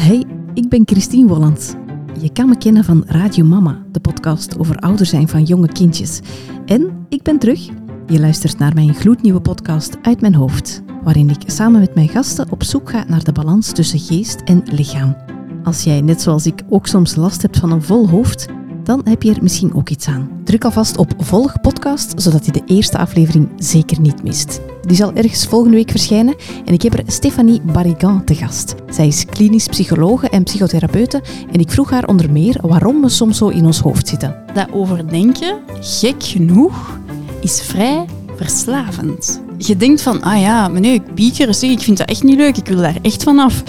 Hey, 0.00 0.24
ik 0.54 0.68
ben 0.68 0.82
Christine 0.84 1.28
Wollands. 1.28 1.72
Je 2.20 2.32
kan 2.32 2.48
me 2.48 2.58
kennen 2.58 2.84
van 2.84 3.04
Radio 3.06 3.44
Mama, 3.44 3.82
de 3.92 4.00
podcast 4.00 4.58
over 4.58 4.76
ouder 4.76 5.06
zijn 5.06 5.28
van 5.28 5.42
jonge 5.42 5.72
kindjes. 5.72 6.20
En 6.66 7.06
ik 7.08 7.22
ben 7.22 7.38
terug. 7.38 7.68
Je 8.06 8.20
luistert 8.20 8.58
naar 8.58 8.74
mijn 8.74 8.94
gloednieuwe 8.94 9.40
podcast 9.40 9.96
Uit 10.02 10.20
mijn 10.20 10.34
hoofd, 10.34 10.82
waarin 11.02 11.30
ik 11.30 11.42
samen 11.46 11.80
met 11.80 11.94
mijn 11.94 12.08
gasten 12.08 12.50
op 12.50 12.62
zoek 12.62 12.90
ga 12.90 13.04
naar 13.08 13.24
de 13.24 13.32
balans 13.32 13.72
tussen 13.72 13.98
geest 13.98 14.40
en 14.40 14.62
lichaam. 14.64 15.16
Als 15.64 15.84
jij, 15.84 16.00
net 16.00 16.22
zoals 16.22 16.46
ik, 16.46 16.62
ook 16.68 16.86
soms 16.86 17.14
last 17.14 17.42
hebt 17.42 17.58
van 17.58 17.72
een 17.72 17.82
vol 17.82 18.08
hoofd, 18.08 18.46
dan 18.84 19.00
heb 19.04 19.22
je 19.22 19.34
er 19.34 19.42
misschien 19.42 19.74
ook 19.74 19.88
iets 19.88 20.08
aan. 20.08 20.39
Druk 20.50 20.64
alvast 20.64 20.96
op 20.96 21.12
Volg 21.18 21.60
podcast, 21.60 22.12
zodat 22.16 22.46
je 22.46 22.52
de 22.52 22.62
eerste 22.66 22.98
aflevering 22.98 23.48
zeker 23.56 24.00
niet 24.00 24.22
mist. 24.22 24.60
Die 24.82 24.96
zal 24.96 25.12
ergens 25.12 25.46
volgende 25.46 25.76
week 25.76 25.90
verschijnen 25.90 26.34
en 26.64 26.74
ik 26.74 26.82
heb 26.82 26.92
er 26.92 27.04
Stéphanie 27.06 27.60
Barrigan 27.60 28.24
te 28.24 28.34
gast. 28.34 28.74
Zij 28.88 29.06
is 29.06 29.24
klinisch 29.24 29.66
psychologe 29.66 30.28
en 30.28 30.42
psychotherapeute 30.42 31.22
en 31.52 31.60
ik 31.60 31.70
vroeg 31.70 31.90
haar 31.90 32.06
onder 32.06 32.32
meer 32.32 32.58
waarom 32.62 33.00
we 33.00 33.08
soms 33.08 33.38
zo 33.38 33.48
in 33.48 33.66
ons 33.66 33.80
hoofd 33.80 34.08
zitten. 34.08 34.36
Dat 34.54 34.72
overdenken, 34.72 35.58
gek 35.80 36.22
genoeg, 36.22 36.98
is 37.40 37.62
vrij 37.62 38.04
verslavend. 38.36 39.40
Je 39.58 39.76
denkt 39.76 40.02
van, 40.02 40.22
ah 40.22 40.40
ja, 40.40 40.68
nee, 40.68 40.92
ik 40.92 41.14
pieker, 41.14 41.54
zeg, 41.54 41.70
ik 41.70 41.80
vind 41.80 41.98
dat 41.98 42.08
echt 42.08 42.22
niet 42.22 42.36
leuk, 42.36 42.56
ik 42.56 42.66
wil 42.66 42.76
daar 42.76 42.98
echt 43.02 43.22
vanaf. 43.22 43.62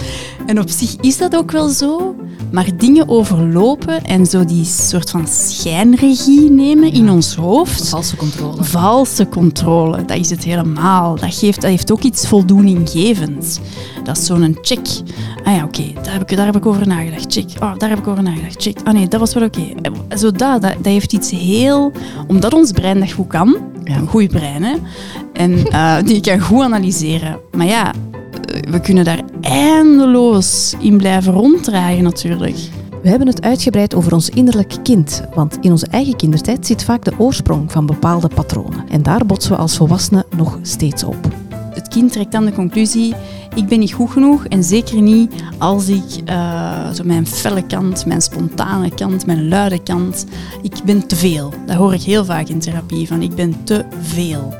En 0.46 0.60
op 0.60 0.70
zich 0.70 0.96
is 0.96 1.18
dat 1.18 1.36
ook 1.36 1.50
wel 1.50 1.68
zo, 1.68 2.16
maar 2.52 2.76
dingen 2.76 3.08
overlopen 3.08 4.04
en 4.04 4.26
zo 4.26 4.44
die 4.44 4.64
soort 4.64 5.10
van 5.10 5.26
schijnregie 5.28 6.50
nemen 6.50 6.92
in 6.92 7.10
ons 7.10 7.34
hoofd. 7.34 7.88
Valse 7.88 8.16
controle. 8.16 8.64
Valse 8.64 9.28
controle, 9.28 10.04
dat 10.04 10.16
is 10.16 10.30
het 10.30 10.44
helemaal. 10.44 11.16
Dat, 11.16 11.34
geeft, 11.34 11.60
dat 11.60 11.70
heeft 11.70 11.92
ook 11.92 12.02
iets 12.02 12.28
voldoeninggevends. 12.28 13.58
Dat 14.04 14.18
is 14.18 14.26
zo'n 14.26 14.58
check. 14.60 14.86
Ah 15.44 15.54
ja, 15.56 15.64
oké, 15.64 15.92
daar, 16.02 16.12
heb 16.12 16.30
ik, 16.30 16.36
daar 16.36 16.46
heb 16.46 16.56
ik 16.56 16.66
over 16.66 16.86
nagedacht. 16.86 17.32
Check. 17.32 17.48
Oh, 17.62 17.78
daar 17.78 17.88
heb 17.88 17.98
ik 17.98 18.06
over 18.06 18.22
nagedacht. 18.22 18.62
Check. 18.62 18.78
Ah 18.84 18.94
nee, 18.94 19.08
dat 19.08 19.20
was 19.20 19.34
wel 19.34 19.44
oké. 19.44 19.66
Zo 20.16 20.30
dat, 20.30 20.62
dat, 20.62 20.62
dat 20.62 20.84
heeft 20.84 21.12
iets 21.12 21.30
heel... 21.30 21.92
Omdat 22.26 22.54
ons 22.54 22.72
brein 22.72 23.00
dat 23.00 23.12
goed 23.12 23.26
kan, 23.26 23.56
ja. 23.84 23.96
een 23.96 24.06
goed 24.06 24.28
brein, 24.28 24.62
hè, 24.62 24.74
en 25.32 25.50
uh, 25.52 25.96
die 26.06 26.20
kan 26.20 26.40
goed 26.40 26.62
analyseren. 26.62 27.38
Maar 27.52 27.66
ja, 27.66 27.92
we 28.70 28.80
kunnen 28.80 29.04
daar 29.04 29.22
eindeloos 29.40 30.74
in 30.78 30.96
blijven 30.96 31.32
ronddraaien 31.32 32.02
natuurlijk. 32.02 32.56
We 33.02 33.08
hebben 33.08 33.26
het 33.28 33.42
uitgebreid 33.42 33.94
over 33.94 34.12
ons 34.12 34.28
innerlijk 34.28 34.74
kind, 34.82 35.22
want 35.34 35.58
in 35.60 35.70
onze 35.70 35.86
eigen 35.86 36.16
kindertijd 36.16 36.66
zit 36.66 36.84
vaak 36.84 37.04
de 37.04 37.12
oorsprong 37.18 37.72
van 37.72 37.86
bepaalde 37.86 38.28
patronen. 38.34 38.88
En 38.88 39.02
daar 39.02 39.26
botsen 39.26 39.52
we 39.52 39.58
als 39.58 39.76
volwassenen 39.76 40.24
nog 40.36 40.58
steeds 40.62 41.04
op. 41.04 41.16
Het 41.74 41.88
kind 41.88 42.12
trekt 42.12 42.32
dan 42.32 42.44
de 42.44 42.52
conclusie, 42.52 43.14
ik 43.54 43.66
ben 43.66 43.78
niet 43.78 43.92
goed 43.92 44.10
genoeg 44.10 44.46
en 44.46 44.64
zeker 44.64 45.02
niet 45.02 45.32
als 45.58 45.88
ik 45.88 46.20
uh, 46.28 46.90
zo 46.90 47.04
mijn 47.04 47.26
felle 47.26 47.66
kant, 47.66 48.06
mijn 48.06 48.22
spontane 48.22 48.94
kant, 48.94 49.26
mijn 49.26 49.48
luide 49.48 49.82
kant, 49.82 50.26
ik 50.62 50.74
ben 50.84 51.06
te 51.06 51.16
veel. 51.16 51.52
Dat 51.66 51.76
hoor 51.76 51.94
ik 51.94 52.02
heel 52.02 52.24
vaak 52.24 52.48
in 52.48 52.58
therapie, 52.58 53.06
van 53.06 53.22
ik 53.22 53.34
ben 53.34 53.64
te 53.64 53.84
veel. 54.00 54.54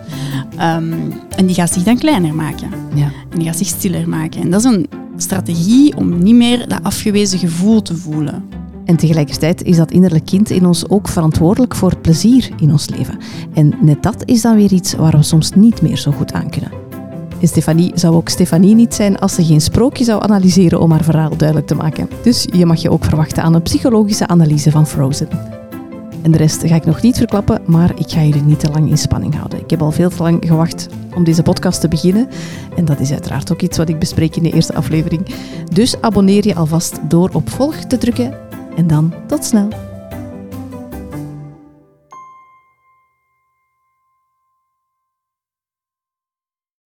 Um, 0.54 1.12
en 1.36 1.46
die 1.46 1.54
gaat 1.54 1.72
zich 1.72 1.82
dan 1.82 1.98
kleiner 1.98 2.34
maken. 2.34 2.68
Ja. 2.94 3.10
En 3.30 3.38
die 3.38 3.46
gaat 3.46 3.56
zich 3.56 3.66
stiller 3.66 4.08
maken. 4.08 4.40
En 4.40 4.50
dat 4.50 4.64
is 4.64 4.70
een 4.70 4.86
strategie 5.16 5.96
om 5.96 6.22
niet 6.22 6.34
meer 6.34 6.68
dat 6.68 6.82
afgewezen 6.82 7.38
gevoel 7.38 7.82
te 7.82 7.96
voelen. 7.96 8.44
En 8.84 8.96
tegelijkertijd 8.96 9.62
is 9.62 9.76
dat 9.76 9.90
innerlijk 9.90 10.24
kind 10.24 10.50
in 10.50 10.66
ons 10.66 10.88
ook 10.88 11.08
verantwoordelijk 11.08 11.74
voor 11.74 11.96
plezier 11.96 12.50
in 12.60 12.70
ons 12.70 12.88
leven. 12.88 13.18
En 13.54 13.74
net 13.80 14.02
dat 14.02 14.22
is 14.24 14.42
dan 14.42 14.56
weer 14.56 14.72
iets 14.72 14.94
waar 14.94 15.16
we 15.16 15.22
soms 15.22 15.50
niet 15.50 15.82
meer 15.82 15.96
zo 15.96 16.10
goed 16.10 16.32
aan 16.32 16.50
kunnen. 16.50 16.70
En 17.40 17.48
Stefanie 17.48 17.92
zou 17.94 18.14
ook 18.14 18.28
Stefanie 18.28 18.74
niet 18.74 18.94
zijn 18.94 19.18
als 19.18 19.34
ze 19.34 19.44
geen 19.44 19.60
sprookje 19.60 20.04
zou 20.04 20.22
analyseren 20.22 20.80
om 20.80 20.90
haar 20.90 21.04
verhaal 21.04 21.36
duidelijk 21.36 21.68
te 21.68 21.74
maken. 21.74 22.08
Dus 22.22 22.46
je 22.52 22.66
mag 22.66 22.82
je 22.82 22.90
ook 22.90 23.04
verwachten 23.04 23.42
aan 23.42 23.54
een 23.54 23.62
psychologische 23.62 24.26
analyse 24.26 24.70
van 24.70 24.86
Frozen. 24.86 25.28
En 26.22 26.30
de 26.30 26.38
rest 26.38 26.66
ga 26.66 26.74
ik 26.74 26.84
nog 26.84 27.02
niet 27.02 27.16
verklappen, 27.16 27.62
maar 27.66 27.92
ik 27.98 28.10
ga 28.10 28.22
jullie 28.22 28.42
niet 28.42 28.60
te 28.60 28.70
lang 28.70 28.88
in 28.88 28.98
spanning 28.98 29.34
houden. 29.34 29.51
Ik 29.72 29.78
heb 29.78 29.86
al 29.86 29.94
veel 29.94 30.10
te 30.10 30.22
lang 30.22 30.44
gewacht 30.46 30.88
om 31.14 31.24
deze 31.24 31.42
podcast 31.42 31.80
te 31.80 31.88
beginnen. 31.88 32.28
En 32.76 32.84
dat 32.84 33.00
is 33.00 33.12
uiteraard 33.12 33.52
ook 33.52 33.62
iets 33.62 33.78
wat 33.78 33.88
ik 33.88 33.98
bespreek 33.98 34.36
in 34.36 34.42
de 34.42 34.50
eerste 34.50 34.74
aflevering. 34.74 35.34
Dus 35.72 36.00
abonneer 36.00 36.46
je 36.46 36.54
alvast 36.54 36.98
door 37.08 37.30
op 37.32 37.50
volg 37.50 37.74
te 37.74 37.98
drukken. 37.98 38.34
En 38.76 38.86
dan 38.86 39.14
tot 39.26 39.44
snel. 39.44 39.68